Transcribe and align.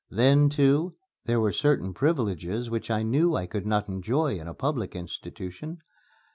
Then, 0.09 0.49
too, 0.49 0.95
there 1.25 1.39
were 1.39 1.51
certain 1.51 1.93
privileges 1.93 2.71
which 2.71 2.89
I 2.89 3.03
knew 3.03 3.35
I 3.35 3.45
could 3.45 3.67
not 3.67 3.87
enjoy 3.87 4.39
in 4.39 4.47
a 4.47 4.53
public 4.55 4.95
institution. 4.95 5.83